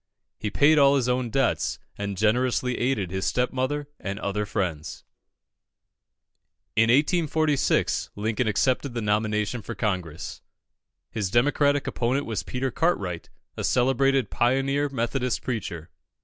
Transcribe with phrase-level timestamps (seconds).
[0.39, 5.03] He paid all his own debts, and generously aided his stepmother and other friends.
[6.75, 10.41] In 1846, Lincoln accepted the nomination for Congress.
[11.11, 15.91] His Democratic opponent was Peter Cartwright, a celebrated pioneer Methodist preacher.